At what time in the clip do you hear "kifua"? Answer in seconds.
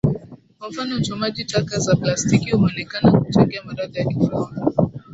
4.05-4.51